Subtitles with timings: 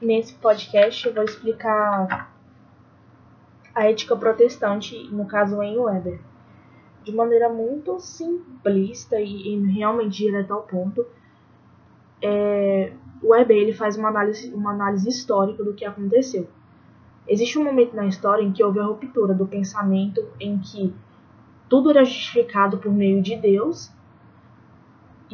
[0.00, 2.30] nesse podcast eu vou explicar
[3.74, 6.20] a ética protestante, no caso em Weber,
[7.02, 11.04] de maneira muito simplista e, e realmente direta ao ponto.
[12.22, 16.48] É, Weber ele faz uma análise, uma análise histórica do que aconteceu.
[17.26, 20.94] Existe um momento na história em que houve a ruptura do pensamento em que
[21.68, 23.90] tudo era justificado por meio de Deus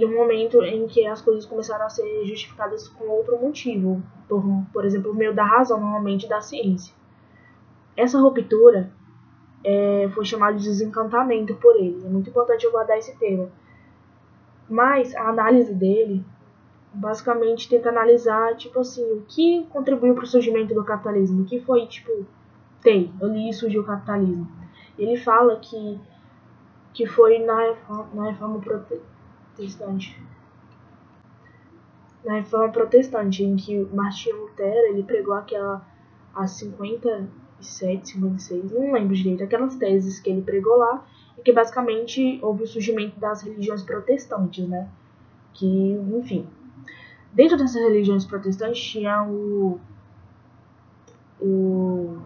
[0.00, 4.42] e um momento em que as coisas começaram a ser justificadas com outro motivo, por,
[4.72, 6.94] por exemplo, por meio da razão, normalmente da ciência.
[7.94, 8.90] Essa ruptura
[9.62, 12.02] é, foi chamada de desencantamento por ele.
[12.02, 13.52] É muito importante eu guardar esse termo.
[14.66, 16.24] Mas a análise dele
[16.94, 21.60] basicamente tenta analisar, tipo assim, o que contribuiu para o surgimento do capitalismo, o que
[21.60, 22.24] foi, tipo,
[22.80, 24.50] tem, ali surgiu o capitalismo.
[24.98, 26.00] Ele fala que,
[26.94, 27.74] que foi na
[28.14, 28.60] na reforma
[29.60, 30.16] protestante.
[32.24, 35.86] Na reforma protestante, em que Martinho Lutero ele pregou aquela
[36.34, 37.28] a 50
[37.62, 41.04] 57, 56, não lembro direito, aquelas teses que ele pregou lá,
[41.38, 44.88] e que basicamente houve o surgimento das religiões protestantes, né?
[45.52, 46.46] Que, enfim.
[47.32, 49.78] Dentro dessas religiões protestantes tinha o.
[51.40, 52.18] o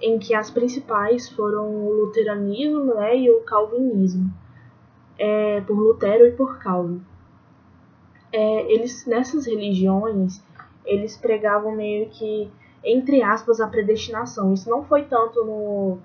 [0.00, 4.34] em que as principais foram o luteranismo né, e o calvinismo,
[5.18, 7.02] é, por Lutero e por Calvin.
[8.32, 10.42] É, eles nessas religiões
[10.84, 12.50] eles pregavam meio que
[12.84, 14.52] entre aspas, a predestinação.
[14.52, 15.98] Isso não foi tanto no,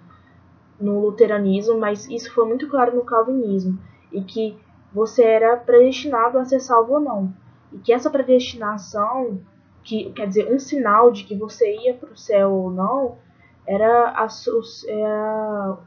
[0.79, 3.79] no luteranismo, mas isso foi muito claro no calvinismo.
[4.11, 4.57] E que
[4.93, 7.33] você era predestinado a ser salvo ou não.
[7.73, 9.41] E que essa predestinação,
[9.83, 13.17] que quer dizer, um sinal de que você ia para o céu ou não,
[13.65, 14.27] era a,
[14.87, 15.77] era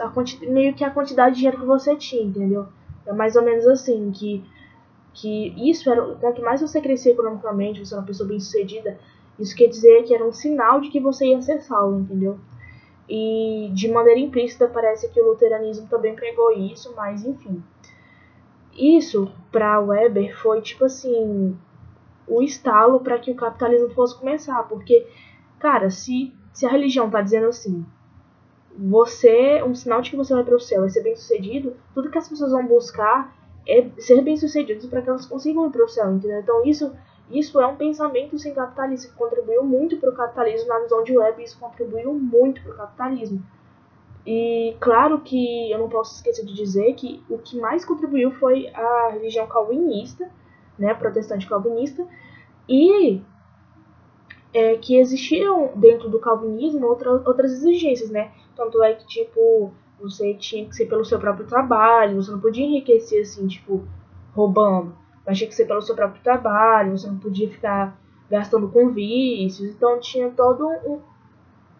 [0.00, 0.12] a,
[0.50, 2.66] meio que a quantidade de dinheiro que você tinha, entendeu?
[3.06, 4.44] É mais ou menos assim, que,
[5.12, 6.14] que isso era.
[6.16, 8.98] Quanto mais você crescia economicamente, você era uma pessoa bem sucedida,
[9.38, 12.38] isso quer dizer que era um sinal de que você ia ser salvo, entendeu?
[13.08, 17.62] E de maneira implícita parece que o luteranismo também pregou isso, mas enfim.
[18.76, 21.56] Isso para Weber foi tipo assim
[22.26, 25.06] o estalo para que o capitalismo fosse começar, porque
[25.58, 27.84] cara, se se a religião tá dizendo assim,
[28.76, 32.18] você, um sinal de que você vai para o céu é ser bem-sucedido, tudo que
[32.18, 33.34] as pessoas vão buscar
[33.66, 36.40] é ser bem-sucedidos para que elas consigam ir para o céu, entendeu?
[36.40, 36.92] Então isso
[37.30, 41.16] isso é um pensamento sem capitalismo que contribuiu muito para o capitalismo na visão de
[41.16, 43.42] Web, isso contribuiu muito para o capitalismo.
[44.26, 48.68] E claro que eu não posso esquecer de dizer que o que mais contribuiu foi
[48.74, 50.30] a religião calvinista,
[50.78, 52.06] né, protestante calvinista,
[52.68, 53.22] e
[54.54, 58.32] é, que existiam dentro do calvinismo outra, outras exigências, né?
[58.56, 62.64] Tanto é que, tipo, você tinha que ser pelo seu próprio trabalho, você não podia
[62.64, 63.82] enriquecer assim, tipo,
[64.34, 67.98] roubando mas tinha que ser pelo seu próprio trabalho, você não podia ficar
[68.30, 71.00] gastando com vícios, então tinha todo um,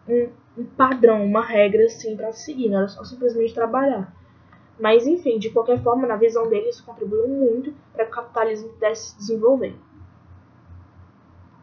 [0.08, 4.14] um, um padrão, uma regra assim para seguir, não era só simplesmente trabalhar.
[4.78, 9.10] Mas enfim, de qualquer forma, na visão deles, contribuiu muito para que o capitalismo pudesse
[9.10, 9.76] se desenvolver.